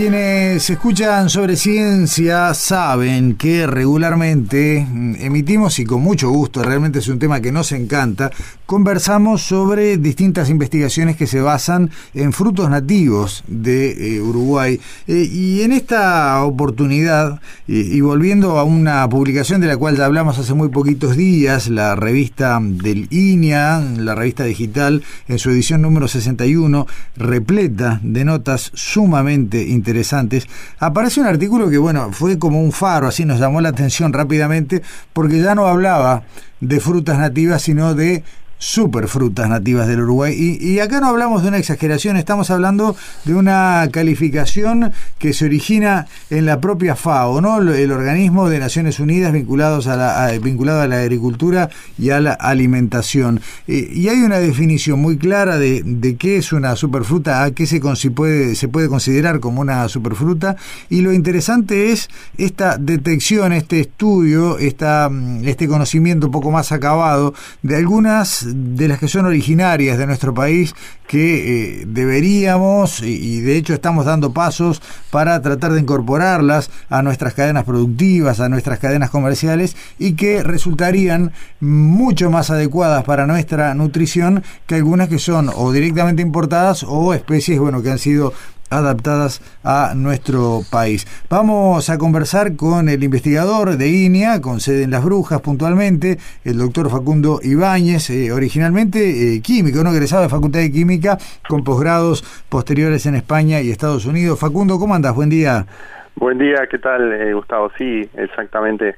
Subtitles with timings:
[0.00, 7.08] Quienes escuchan sobre ciencia saben que regularmente mm, emitimos y con mucho gusto, realmente es
[7.08, 8.30] un tema que nos encanta,
[8.70, 14.78] conversamos sobre distintas investigaciones que se basan en frutos nativos de eh, Uruguay.
[15.08, 20.38] Eh, y en esta oportunidad, y volviendo a una publicación de la cual ya hablamos
[20.38, 26.06] hace muy poquitos días, la revista del INIA, la revista digital, en su edición número
[26.06, 30.46] 61, repleta de notas sumamente interesantes,
[30.78, 34.80] aparece un artículo que, bueno, fue como un faro, así nos llamó la atención rápidamente,
[35.12, 36.22] porque ya no hablaba
[36.60, 38.22] de frutas nativas, sino de
[38.60, 40.36] superfrutas nativas del Uruguay.
[40.60, 42.94] Y, acá no hablamos de una exageración, estamos hablando
[43.24, 47.58] de una calificación que se origina en la propia FAO, ¿no?
[47.58, 52.34] el organismo de Naciones Unidas vinculados a la, vinculado a la agricultura y a la
[52.34, 53.40] alimentación.
[53.66, 57.80] y hay una definición muy clara de, de, qué es una superfruta, a qué se,
[58.10, 60.56] puede, se puede considerar como una superfruta.
[60.90, 66.72] Y lo interesante es esta detección, este estudio, esta, mm, este conocimiento un poco más
[66.72, 70.74] acabado de algunas de las que son originarias de nuestro país
[71.06, 77.34] que eh, deberíamos y, de hecho estamos dando pasos para tratar de incorporarlas a nuestras
[77.34, 84.44] cadenas productivas, a nuestras cadenas comerciales y que resultarían mucho más adecuadas para nuestra nutrición
[84.66, 88.32] que algunas que son o directamente importadas o especies bueno que han sido
[88.70, 91.06] adaptadas a nuestro país.
[91.28, 96.58] Vamos a conversar con el investigador de INEA, con sede en Las Brujas puntualmente, el
[96.58, 102.22] doctor Facundo Ibáñez, eh, originalmente eh, químico, no egresado de Facultad de Química, con posgrados
[102.48, 104.38] posteriores en España y Estados Unidos.
[104.38, 105.14] Facundo, ¿cómo andas?
[105.14, 105.66] Buen día.
[106.14, 107.70] Buen día, ¿qué tal, eh, Gustavo?
[107.76, 108.96] Sí, exactamente.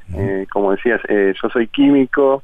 [0.50, 2.42] como decías, yo soy químico,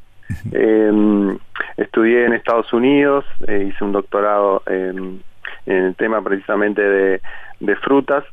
[1.77, 5.21] estudié en Estados Unidos, hice un doctorado en
[5.69, 8.25] en el tema precisamente de, frutas.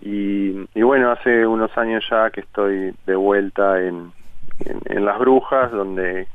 [0.00, 4.12] Y, bueno, hace unos años ya que estoy de vuelta en,
[4.86, 6.26] en, Las Brujas, donde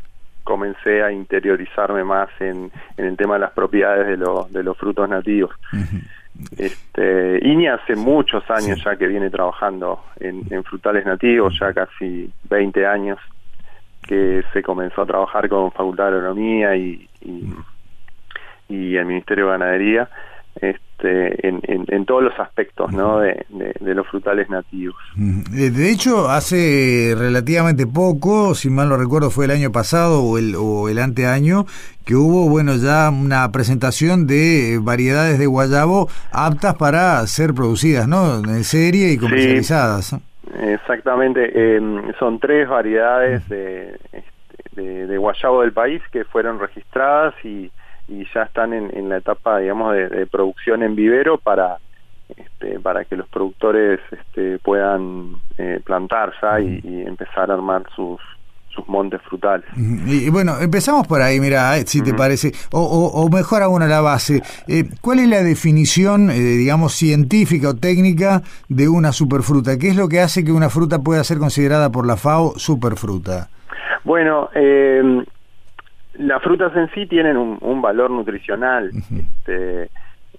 [0.43, 5.09] comencé a interiorizarme más en, en el tema de las propiedades de, de los frutos
[5.09, 5.51] nativos.
[6.55, 12.85] Este, INI hace muchos años ya que viene trabajando en, frutales nativos, ya casi 20
[12.85, 13.17] años
[14.03, 17.49] que se comenzó a trabajar con Facultad de Agronomía y, y
[18.69, 20.09] el Ministerio de Ganadería
[20.61, 23.19] este, en, en, todos los aspectos ¿no?
[23.19, 23.45] de,
[23.79, 24.95] los frutales nativos.
[25.17, 30.37] Eh, de hecho, hace relativamente poco, si mal no recuerdo fue el año pasado o
[30.37, 31.65] el, o el anteaño,
[32.05, 38.37] que hubo bueno ya una presentación de variedades de guayabo aptas para ser producidas ¿no?
[38.37, 40.15] en serie y comercializadas.
[40.61, 47.35] exactamente, em, son tres variedades de, este, de, de guayabo del país que fueron registradas
[47.45, 47.71] y
[48.07, 51.77] y ya están en, la etapa, digamos, de, producción en vivero para
[52.35, 58.19] este, para que los productores este, puedan eh, plantar ya y, empezar a armar sus
[58.69, 59.65] sus montes frutales.
[59.75, 63.87] Y, bueno, empezamos por ahí, mira, eh, si te parece, o, o, mejor aún a
[63.87, 69.79] la base, eh, ¿cuál es la definición, digamos, científica o técnica de una superfruta?
[69.79, 73.49] ¿Qué es lo que hace que una fruta pueda ser considerada por la FAO superfruta?
[74.07, 75.25] Bueno, eh,
[76.17, 79.89] las frutas en sí tienen un, valor nutricional este,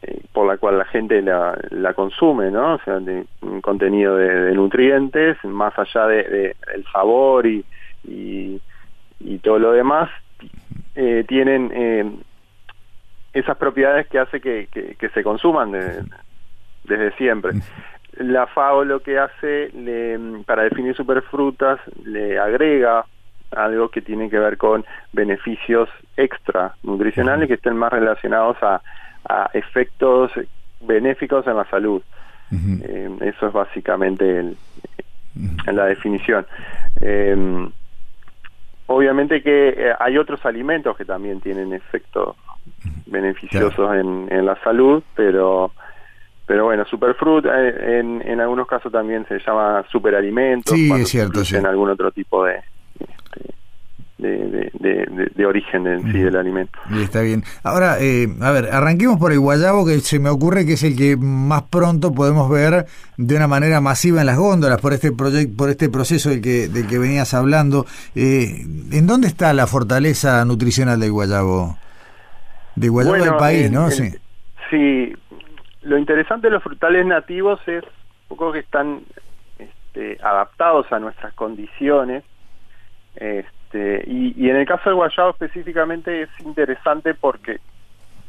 [0.02, 2.74] eh, por la cual la gente la, consume, ¿no?
[2.74, 7.64] O sea, de, un contenido de, nutrientes, más allá de, el sabor y,
[8.04, 8.60] y,
[9.42, 10.10] todo lo demás,
[10.94, 12.10] eh, tienen eh,
[13.32, 14.68] esas propiedades que hace que,
[15.14, 15.72] se consuman
[16.84, 17.52] desde siempre.
[18.18, 19.70] La FAO lo que hace
[20.44, 23.04] para definir superfrutas le agrega
[23.56, 28.80] algo que tiene que ver con beneficios extra nutricionales que estén más relacionados a,
[29.52, 30.30] efectos
[30.80, 32.00] benéficos en la salud.
[32.50, 34.56] Eh, eso es básicamente el,
[35.70, 36.46] la definición.
[37.00, 37.70] Em,
[38.86, 42.36] obviamente que eh, hay otros alimentos que también tienen efectos
[43.04, 45.72] beneficiosos en, en, la salud, pero
[46.46, 50.74] pero bueno, superfruit eh, en, en algunos casos también se llama superalimentos.
[50.74, 51.42] Sí, es cierto.
[51.52, 52.62] En algún otro tipo de,
[54.18, 56.78] de, origen en sí del alimento.
[56.90, 57.42] Y está bien.
[57.62, 60.96] Ahora, eh, a ver, arranquemos por el guayabo, que se me ocurre que es el
[60.96, 62.86] que más pronto podemos ver
[63.16, 66.68] de una manera masiva en las góndolas por este proyecto, por este proceso del que,
[66.68, 67.86] del que venías hablando.
[68.14, 71.78] Eh, ¿En dónde está la fortaleza nutricional del guayabo?
[72.74, 73.90] De guayabo del país, ¿no?
[73.90, 74.10] sí.
[74.70, 75.12] sí.
[75.82, 79.00] Lo interesante de los frutales nativos es un poco que están
[79.58, 82.24] este, adaptados a nuestras condiciones.
[83.14, 87.58] Este, y, en el caso del guayabo específicamente es interesante porque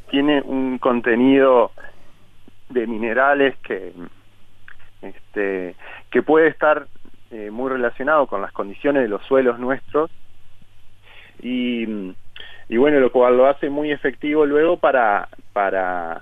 [0.09, 1.71] tiene un contenido
[2.69, 3.93] de minerales que,
[5.01, 5.75] este,
[6.11, 6.87] que puede estar
[7.31, 10.11] eh, muy relacionado con las condiciones de los suelos nuestros.
[11.41, 12.13] Y,
[12.67, 16.21] y bueno, lo cual lo hace muy efectivo luego para, para,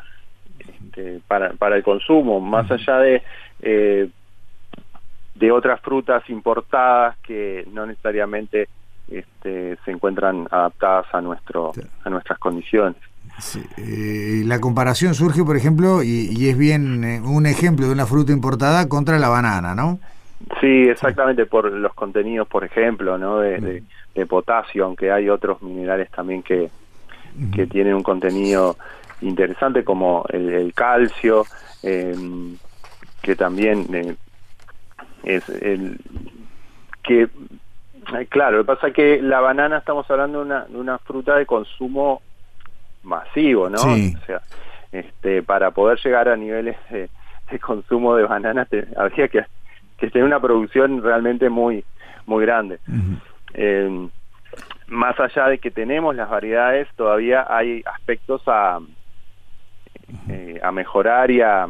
[0.59, 3.23] este, para, para el consumo, más allá de
[3.61, 4.09] eh,
[5.39, 8.67] de otras frutas importadas que no necesariamente
[9.09, 11.73] este, se encuentran adaptadas a nuestro
[12.03, 12.97] a nuestras condiciones.
[13.77, 18.31] Eh, la comparación surge, por ejemplo, y, es bien eh, un ejemplo de una fruta
[18.31, 19.99] importada contra la banana, ¿no?
[20.59, 23.39] Sí, exactamente, por los contenidos, por ejemplo, ¿no?
[23.39, 23.83] De,
[24.27, 26.71] potasio, aunque hay otros minerales también que,
[27.53, 28.75] que tienen un contenido
[29.21, 31.45] interesante, como el, calcio,
[31.83, 32.57] em,
[33.21, 34.15] que también eh,
[35.23, 35.99] es el
[37.03, 37.29] que
[38.29, 41.35] claro, lo que pasa es que la banana estamos hablando de una, de una fruta
[41.35, 42.21] de consumo
[43.03, 43.77] masivo, ¿no?
[43.81, 44.41] O sea,
[44.91, 47.09] este, para poder llegar a niveles de,
[47.59, 48.67] consumo de banana
[48.97, 49.45] habría que,
[49.97, 51.83] que, tener una producción realmente muy
[52.25, 52.79] muy grande.
[53.53, 54.09] Eh,
[54.87, 58.79] más allá de que tenemos las variedades, todavía hay aspectos a,
[60.29, 61.67] eh, a mejorar y a,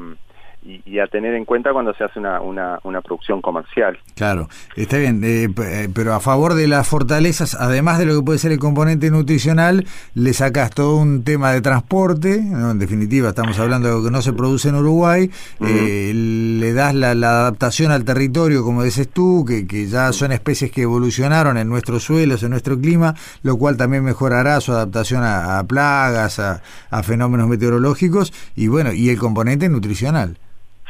[0.67, 3.97] y, a tener en cuenta cuando se hace una, una, una producción comercial.
[4.15, 8.23] Claro, está bien, eh, eh, pero a favor de las fortalezas, además de lo que
[8.23, 13.57] puede ser el componente nutricional, le sacas todo un tema de transporte, en definitiva estamos
[13.59, 15.31] hablando de lo que no se produce en Uruguay,
[15.61, 20.71] eh, le das la, adaptación al territorio, como dices tú, que, que ya son especies
[20.71, 25.63] que evolucionaron en nuestros suelos, en nuestro clima, lo cual también mejorará su adaptación a,
[25.67, 30.37] plagas, a, a fenómenos meteorológicos, y bueno, y el componente nutricional.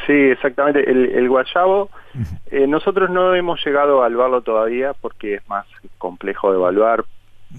[0.08, 0.90] Sí, exactamente.
[0.90, 1.90] El, guayabo,
[2.50, 5.66] eh, nosotros no hemos llegado a evaluarlo todavía porque es más
[5.98, 7.04] complejo de evaluar,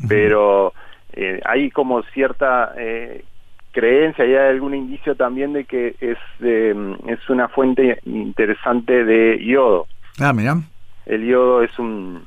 [0.09, 0.73] pero
[1.13, 3.23] eh, hay como cierta eh,
[3.71, 9.87] creencia y hay algún indicio también de que es, es una fuente interesante de yodo.
[10.19, 10.57] Ah, mira.
[11.05, 12.25] El yodo es un,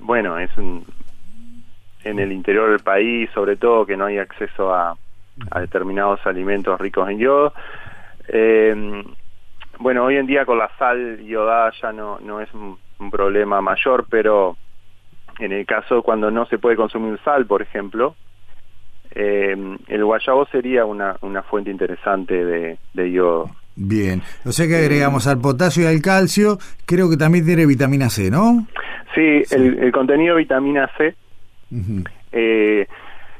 [0.00, 0.84] bueno, es un,
[2.04, 4.94] en el interior del país, sobre todo que no hay acceso a,
[5.50, 7.54] a determinados alimentos ricos en yodo.
[8.28, 9.04] Eh,
[9.78, 12.78] bueno, hoy en día con la sal iodada ya no, no es un,
[13.12, 14.56] problema mayor, pero
[15.38, 18.16] en el caso cuando no se puede consumir sal, por ejemplo,
[19.12, 23.50] eh, el guayabo sería una, una fuente interesante de, de yodo.
[23.76, 28.10] Bien, o sea que agregamos al potasio y al calcio, creo que también tiene vitamina
[28.10, 28.66] C, ¿no?
[29.14, 31.14] Sí, El, contenido de vitamina C.
[32.32, 32.86] eh,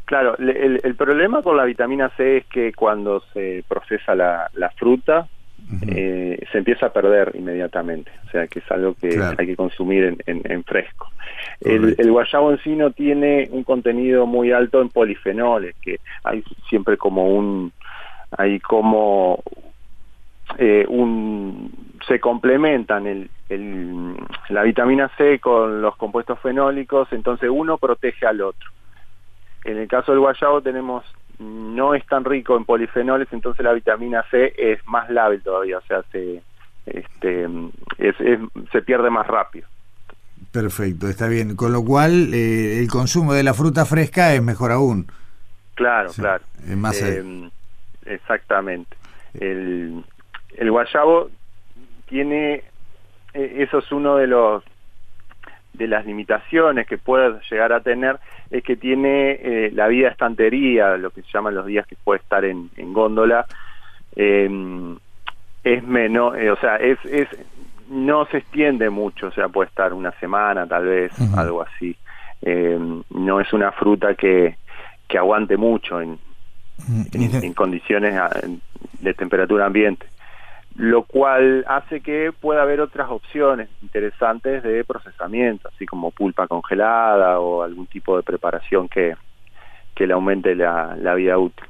[0.05, 4.71] claro, el, el, problema con la vitamina C es que cuando se procesa la, la
[4.71, 5.27] fruta,
[5.87, 10.17] eh, se empieza a perder inmediatamente, o sea que es algo que hay que consumir
[10.27, 11.11] en, fresco.
[11.61, 16.97] El, guayabo en sí no tiene un contenido muy alto en polifenoles, que hay siempre
[16.97, 17.73] como un,
[18.31, 19.43] hay como
[20.57, 21.71] eh, un,
[22.07, 24.15] se complementan el, el,
[24.49, 28.71] la vitamina C con los compuestos fenólicos, entonces uno protege al otro.
[29.65, 31.05] En el caso del guayabo tenemos
[31.39, 35.83] no es tan rico en polifenoles, entonces la vitamina C es más lábil todavía, o
[35.83, 36.43] sea, se,
[36.87, 37.49] este,
[38.73, 39.67] se pierde más rápido.
[40.53, 41.57] Perfecto, está bien.
[41.57, 45.07] Con lo cual, eh, el consumo de la fruta fresca es mejor aún.
[45.75, 46.43] Claro, claro.
[46.77, 47.51] más eh,
[48.07, 48.97] exactamente.
[49.35, 50.05] El,
[50.57, 51.31] el guayabo
[52.09, 52.65] tiene,
[53.35, 54.65] eh, eso es uno de los
[55.79, 58.19] de las limitaciones que puede llegar a tener
[58.51, 62.21] es que tiene eh, la vida estantería, lo que se llaman los días que puede
[62.21, 63.47] estar en, góndola,
[64.17, 64.97] em,
[65.63, 67.29] es menos, eh, o sea, es, es
[67.89, 71.97] no se extiende mucho, o sea, puede estar una semana tal vez, algo así.
[72.43, 74.57] Em, no es una fruta que,
[75.09, 76.19] que aguante mucho en,
[77.13, 78.31] en condiciones ah,
[79.01, 80.07] de temperatura ambiente
[80.79, 87.41] lo cual hace que pueda haber otras opciones interesantes de procesamiento, así como pulpa congelada
[87.41, 89.17] o algún tipo de preparación que,
[89.97, 91.67] que le aumente la, vida útil.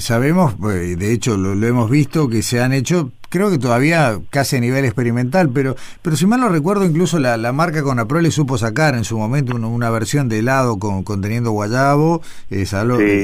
[0.00, 4.56] Sabemos, pues, de hecho lo, hemos visto, que se han hecho, creo que todavía casi
[4.56, 8.58] a nivel experimental, pero pero si mal no recuerdo, incluso la, la marca Conaprole supo
[8.58, 12.22] sacar en su momento una, versión de helado con, conteniendo guayabo,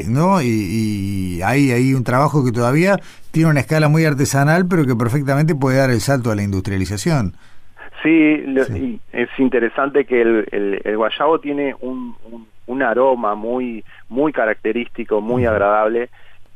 [0.08, 0.42] ¿no?
[0.42, 2.98] Y, hay ahí un trabajo que todavía
[3.30, 7.34] tiene una escala muy artesanal, pero que perfectamente puede dar el salto a la industrialización.
[8.02, 12.46] Sí, es interesante que el, el, guayabo tiene un, un,
[12.82, 16.10] aroma muy, muy característico, muy agradable,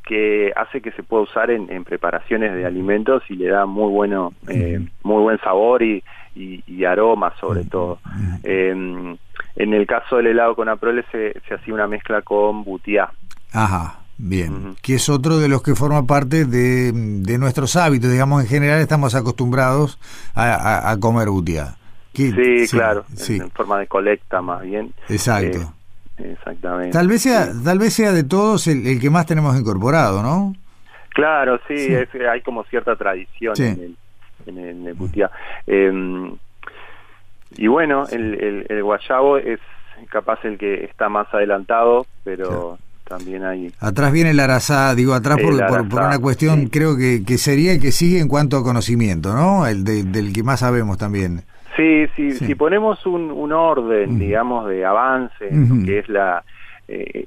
[0.04, 4.32] que hace que se pueda usar en, preparaciones de alimentos y le da muy bueno,
[4.48, 6.02] eh, muy buen sabor y,
[6.34, 7.98] y, aroma sobre todo.
[8.42, 9.16] Em,
[9.56, 13.10] en el caso del helado con aprole se, se hacía una mezcla con butiá.
[13.52, 14.00] Ajá.
[14.22, 18.48] Bien, que es otro de los que forma parte de, de, nuestros hábitos, digamos, en
[18.48, 19.98] general estamos acostumbrados
[20.34, 21.76] a, comer butia.
[22.12, 22.30] Sí,
[22.70, 24.92] claro, En, forma de colecta más bien.
[25.08, 25.58] Exacto.
[25.60, 25.66] Eh,
[26.24, 26.92] exactamente.
[26.92, 30.54] Tal vez sea, tal vez sea de todos el, que más tenemos incorporado, ¿no?
[31.10, 31.88] Claro, sí,
[32.30, 33.96] hay como cierta tradición en
[34.46, 35.30] el, en el, butia.
[35.66, 36.36] Em,
[37.56, 39.58] y bueno, el, el, guayabo es
[40.08, 43.72] capaz el que está más adelantado, pero también hay...
[43.80, 47.80] Atrás viene el Arazá, digo, atrás por, por, una cuestión creo que, que sería el
[47.80, 49.66] que sigue en cuanto a conocimiento, ¿no?
[49.66, 51.42] El del que más sabemos también.
[51.80, 55.48] Sí, sí, si ponemos un, un orden, digamos, de avance,
[55.84, 56.44] que es la...
[56.88, 57.24] Eh,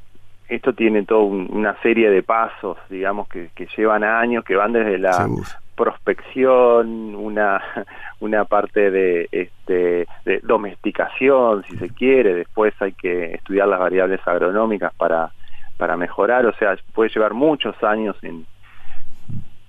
[0.48, 5.00] esto tiene toda una serie de pasos, digamos, que, que llevan años, que van desde
[5.00, 5.28] la
[5.76, 7.62] prospección, una,
[8.20, 14.20] una parte de, este, de domesticación, si se quiere, después hay que estudiar las variables
[14.28, 15.32] agronómicas para
[15.78, 18.46] para mejorar, o sea, puede llevar muchos años en,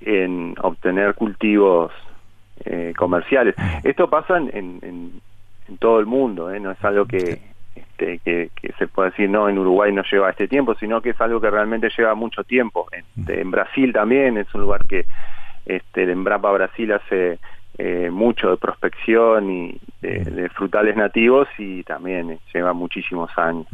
[0.01, 1.93] en obtener cultivos
[2.65, 3.55] eh, comerciales.
[3.83, 4.51] Esto pasa en,
[4.83, 5.21] en,
[5.79, 6.61] todo el mundo, ¿eh?
[6.61, 7.41] no es algo que,
[7.75, 11.21] este, que, se puede decir, no, en Uruguay no lleva este tiempo, sino que es
[11.21, 12.87] algo que realmente lleva mucho tiempo.
[12.93, 15.05] Este, en Brasil también es un lugar que
[15.65, 17.39] este, el Embrapa Brasil hace
[17.77, 23.67] eh, mucho de prospección y de, frutales nativos y también lleva muchísimos años.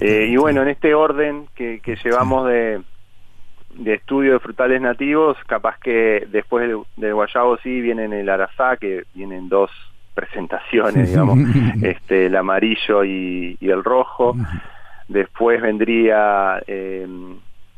[0.00, 2.82] Eh, y bueno, en este orden que, llevamos de,
[3.78, 9.04] de estudio de frutales nativos, capaz que después del guayabo sí vienen el arazá, que
[9.14, 9.70] vienen dos
[10.14, 11.38] presentaciones, digamos,
[11.82, 14.34] este, el amarillo y, el rojo.
[15.06, 17.06] Después vendría eh,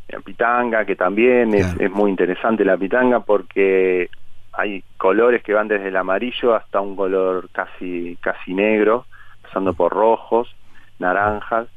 [0.09, 4.09] la pitanga, que también es, es, muy interesante la pitanga porque
[4.53, 9.05] hay colores que van desde el amarillo hasta un color casi casi negro,
[9.43, 10.49] pasando por rojos,
[10.99, 11.69] naranjas.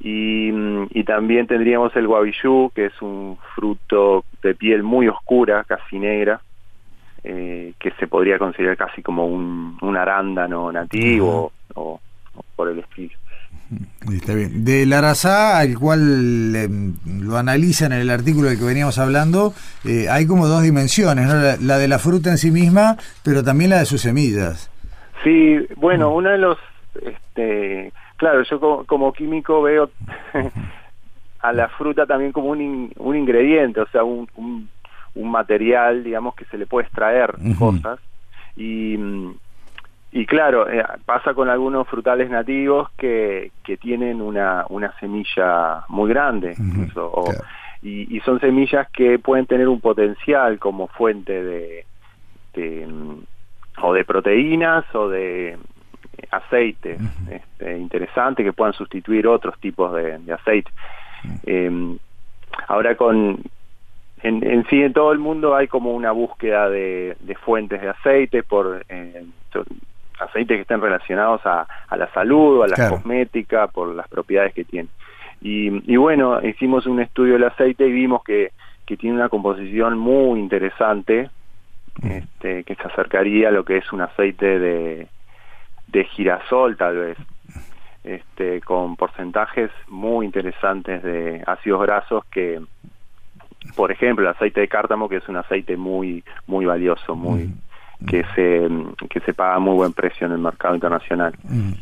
[0.00, 5.64] Y, mm, y también tendríamos el guavillú, que es un fruto de piel muy oscura,
[5.64, 6.40] casi negra,
[7.22, 12.00] eh, que se podría considerar casi como un, un arándano nativo o,
[12.56, 13.12] por el estilo.
[14.12, 14.64] Está bien.
[14.64, 19.52] Del arazá, al cual em, lo analizan en el artículo del que veníamos hablando,
[19.84, 23.78] eh, hay como dos dimensiones, la, de la fruta en sí misma, pero también la
[23.80, 24.70] de sus semillas.
[25.22, 26.58] Sí, bueno, uno de los,
[26.94, 29.90] este, claro, yo como, químico veo
[31.40, 36.44] a la fruta también como un, un ingrediente, o sea, un, un, material, digamos, que
[36.44, 37.98] se le puede extraer cosas.
[38.56, 38.98] Y
[40.12, 46.08] y claro, eh, pasa con algunos frutales nativos que, que tienen una, una semilla muy
[46.08, 46.56] grande,
[47.82, 51.86] y, y, son semillas que pueden tener un potencial como fuente de,
[52.54, 53.22] de mm,
[53.82, 55.56] o de proteínas o de
[56.30, 56.98] aceite
[57.30, 60.70] este, interesante que puedan sustituir otros tipos de, aceite.
[61.44, 61.98] Em,
[62.68, 63.42] ahora con
[64.22, 67.88] en, en sí en todo el mundo hay como una búsqueda de, de fuentes de
[67.88, 69.24] aceite por eh,
[70.20, 74.88] aceites que estén relacionados a, la salud, a la cosmética, por las propiedades que tiene.
[75.42, 78.52] Y, bueno, hicimos un estudio del aceite y vimos que,
[78.84, 81.30] que tiene una composición muy interesante,
[82.02, 85.08] este, que se acercaría a lo que es un aceite de,
[85.90, 87.18] de girasol tal vez,
[88.04, 92.60] este, con porcentajes muy interesantes de ácidos grasos que,
[93.76, 97.52] por ejemplo, el aceite de cártamo, que es un aceite muy, muy valioso, muy,
[98.06, 98.68] que se,
[99.08, 101.34] que se paga muy buen precio en el mercado internacional.
[101.44, 101.72] Mm,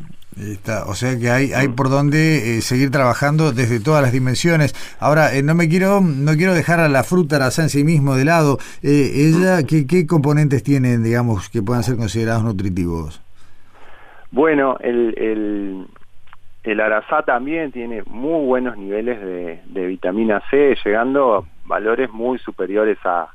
[0.52, 4.74] está, o sea que hay, hay por donde eh, seguir trabajando desde todas las dimensiones.
[4.98, 8.16] Ahora, eh, no me quiero no quiero dejar a la fruta la en sí mismo
[8.16, 8.58] de lado.
[8.82, 13.22] Eh, ella, ¿qué, ¿qué, componentes tienen, digamos, que puedan ser considerados nutritivos?
[14.30, 15.86] Bueno, el, el,
[16.64, 22.38] el arazá también tiene muy buenos niveles de, de vitamina C, llegando a valores muy
[22.38, 23.28] superiores a,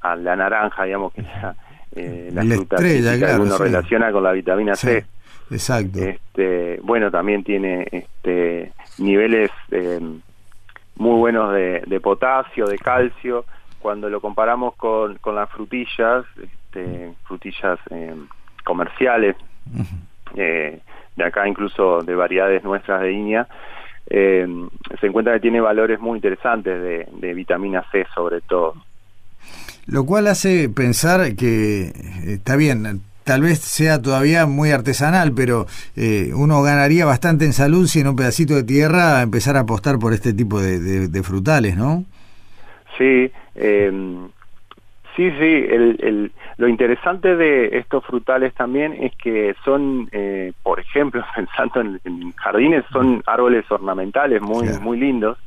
[0.00, 1.54] a la naranja, digamos, que ya
[1.94, 5.04] eh, la, fruta que uno relaciona con la vitamina C.
[5.50, 5.98] Exacto.
[6.00, 10.00] Este, bueno, también tiene este, niveles de,
[10.96, 13.44] muy buenos de, potasio, de calcio.
[13.78, 18.14] Cuando lo comparamos con, con las frutillas, este, frutillas eh,
[18.64, 19.36] comerciales,
[20.36, 20.80] eh,
[21.16, 23.46] de acá incluso de variedades nuestras de Iña,
[24.10, 24.46] eh,
[25.00, 28.74] se encuentra que tiene valores muy interesantes de, de vitamina C sobre todo.
[29.86, 31.92] Lo cual hace pensar que
[32.26, 35.66] está bien, tal vez sea todavía muy artesanal, pero
[35.96, 39.98] eh, uno ganaría bastante en salud si en un pedacito de tierra empezar a apostar
[39.98, 42.04] por este tipo de, frutales, ¿no?
[42.96, 43.92] Sí, eh,
[45.14, 45.66] sí, sí.
[45.70, 52.32] El, lo interesante de estos frutales también es que son, eh, por ejemplo, pensando en,
[52.32, 55.38] jardines, son árboles ornamentales muy, muy lindos.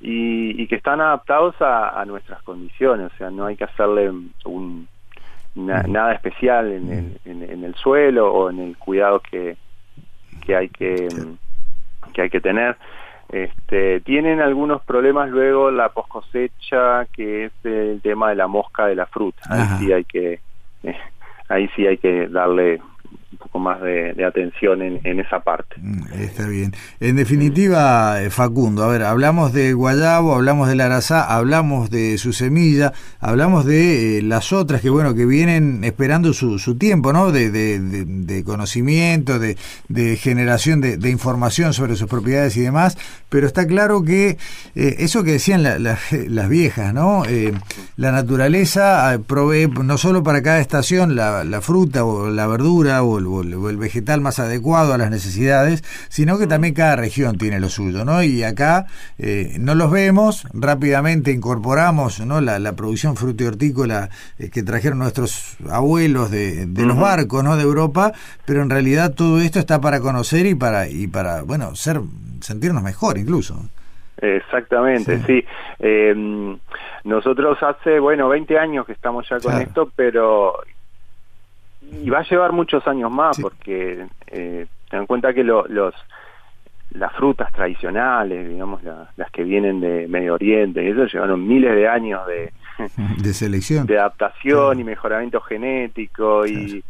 [0.00, 4.12] Y, que están adaptados a, a nuestras condiciones, o sea, no hay que hacerle
[4.44, 4.88] un,
[5.56, 9.56] nada especial en el, en, el, suelo o en el cuidado que,
[10.44, 11.08] que hay que,
[12.12, 12.76] que hay que tener.
[13.30, 18.86] Este, tienen algunos problemas luego la post cosecha, que es el tema de la mosca
[18.86, 19.42] de la fruta.
[19.48, 20.40] Ahí sí hay que,
[20.84, 20.96] eh,
[21.48, 22.80] ahí sí hay que darle
[23.58, 25.76] más de, atención en, esa parte.
[25.78, 26.72] Mm, está bien.
[27.00, 32.18] En definitiva, eh, Facundo, a ver, hablamos de guayabo, hablamos de la arazá, hablamos de
[32.18, 37.32] su semilla, hablamos de eh, las otras que, bueno, que vienen esperando su, tiempo, ¿no?
[37.32, 39.56] De, de, conocimiento, de,
[40.16, 42.98] generación de, información sobre sus propiedades y demás,
[43.28, 44.36] pero está claro que
[44.74, 47.22] eh, eso que decían las viejas, ¿no?
[47.96, 53.18] la naturaleza provee no solo para cada estación la, la fruta o la verdura o
[53.18, 57.60] el o el, vegetal más adecuado a las necesidades, sino que también cada región tiene
[57.60, 58.22] lo suyo, ¿no?
[58.22, 58.86] Y acá
[59.18, 62.40] eh, no los vemos, rápidamente incorporamos ¿no?
[62.40, 67.56] la, producción frutícola eh, que trajeron nuestros abuelos de, los barcos, ¿no?
[67.56, 68.12] De Europa,
[68.44, 72.00] pero en realidad todo esto está para conocer y para, y para bueno, ser,
[72.40, 73.68] sentirnos mejor incluso.
[74.18, 75.44] Exactamente, sí.
[75.78, 76.58] Em,
[77.04, 80.54] nosotros hace, bueno, 20 años que estamos ya con esto, pero
[81.90, 85.94] y va a llevar muchos años más porque eh, ten en cuenta que los
[86.90, 88.80] las frutas tradicionales, digamos
[89.16, 92.52] las que vienen de Medio Oriente, eso llevaron miles de años de,
[93.22, 96.82] de selección, de adaptación y mejoramiento genético y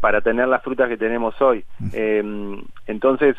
[0.00, 1.64] para tener las frutas que tenemos hoy.
[1.92, 3.36] Em, entonces,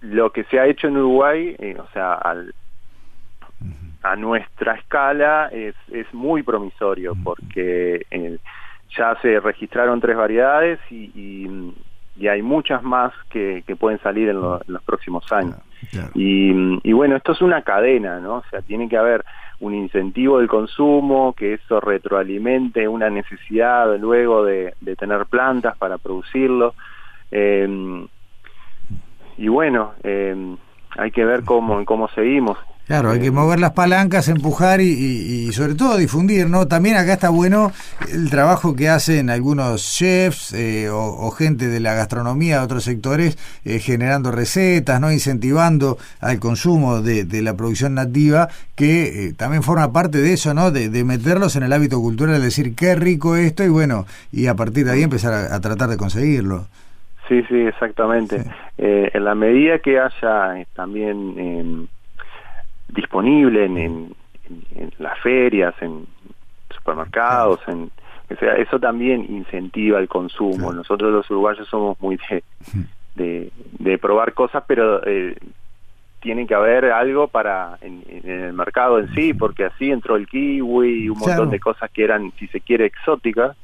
[0.00, 2.54] lo que se ha hecho en Uruguay, eh, o sea, al,
[4.02, 8.38] a nuestra escala es, es muy promisorio porque eh,
[8.96, 11.48] ya se registraron tres variedades y,
[12.28, 15.56] hay muchas más que, pueden salir en, los próximos años.
[16.14, 18.36] Y, bueno, esto es una cadena, ¿no?
[18.36, 19.24] O sea, tiene que haber
[19.60, 26.74] un incentivo del consumo, que eso retroalimente una necesidad luego de, tener plantas para producirlo.
[27.30, 28.06] Eh,
[29.38, 30.56] y bueno, eh,
[30.96, 32.58] hay que ver cómo, cómo seguimos.
[32.86, 36.66] Claro, hay que mover las palancas, empujar y, sobre todo difundir, ¿no?
[36.66, 37.70] También acá está bueno
[38.12, 43.38] el trabajo que hacen algunos chefs eh, o, gente de la gastronomía de otros sectores
[43.64, 45.12] eh, generando recetas, ¿no?
[45.12, 50.72] Incentivando al consumo de, la producción nativa, que eh, también forma parte de eso, ¿no?
[50.72, 54.86] De, meterlos en el hábito cultural, decir qué rico esto y bueno, y a partir
[54.86, 56.66] de ahí empezar a, tratar de conseguirlo.
[57.28, 58.44] Sí, sí, exactamente.
[58.76, 61.88] en la medida que haya también
[62.92, 64.14] disponible en,
[64.98, 66.06] las ferias, en
[66.70, 67.90] supermercados, en
[68.30, 70.72] o sea, eso también incentiva el consumo.
[70.72, 72.18] Nosotros los uruguayos somos muy
[73.14, 75.36] de, de, probar cosas, pero eh,
[76.20, 81.04] tiene que haber algo para en, el mercado en sí, porque así entró el kiwi
[81.04, 83.56] y un montón de cosas que eran, si se quiere, exóticas,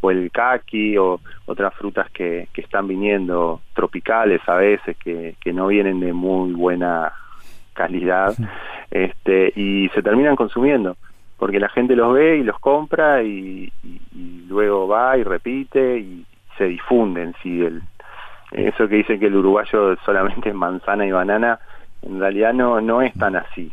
[0.00, 5.52] o el kaki o otras frutas que, que están viniendo tropicales a veces, que, que
[5.52, 7.12] no vienen de muy buena
[7.72, 8.34] calidad
[8.90, 10.96] este y se terminan consumiendo
[11.38, 13.72] porque la gente los ve y los compra y,
[14.48, 16.24] luego va y repite y
[16.58, 17.82] se difunden si el
[18.50, 21.58] eso que dicen que el uruguayo solamente es manzana y banana
[22.02, 23.72] en realidad no no es tan así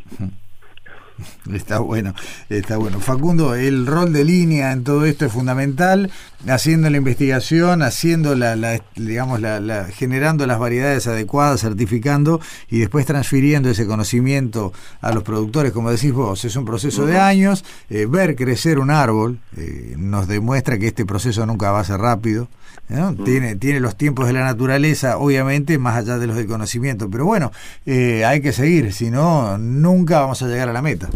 [1.54, 2.14] Está bueno,
[2.50, 3.00] está bueno.
[3.00, 6.12] Facundo, el rol de línea en todo esto es fundamental,
[6.48, 13.70] haciendo la investigación, haciendo la, digamos, la, generando las variedades adecuadas, certificando y después transfiriendo
[13.70, 17.66] ese conocimiento a los productores, como decís vos, es un proceso de años.
[17.90, 22.00] Eh, ver crecer un árbol eh, nos demuestra que este proceso nunca va a ser
[22.00, 22.48] rápido.
[23.24, 27.24] Tiene, tiene los tiempos de la naturaleza, obviamente, más allá de los del conocimiento, pero
[27.24, 27.52] bueno,
[27.86, 31.08] eh, hay que seguir, si no, nunca vamos a llegar a la meta.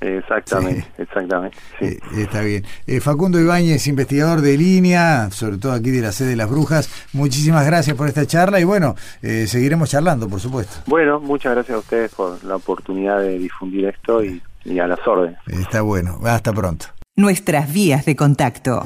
[0.00, 1.56] Exactamente, exactamente.
[1.80, 2.64] Eh, está bien.
[2.88, 6.90] Eh, Facundo Ibáñez, investigador de línea, sobre todo aquí de la sede de las brujas,
[7.12, 10.78] muchísimas gracias por esta charla y bueno, eh, seguiremos charlando, por supuesto.
[10.86, 15.06] Bueno, muchas gracias a ustedes por la oportunidad de difundir esto y, y a las
[15.06, 15.38] órdenes.
[15.46, 16.86] Está bueno, hasta pronto.
[17.14, 18.84] Nuestras vías de contacto.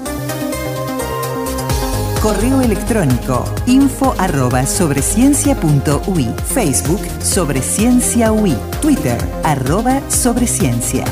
[2.26, 7.62] Correo electrónico info arroba sobreciencia.ui Facebook sobre
[8.80, 11.04] Twitter arroba sobreciencia.